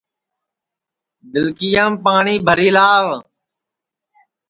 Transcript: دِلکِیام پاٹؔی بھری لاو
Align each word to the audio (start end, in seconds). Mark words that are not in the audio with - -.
دِلکِیام 1.31 1.93
پاٹؔی 2.03 2.35
بھری 2.45 2.69
لاو 2.75 3.07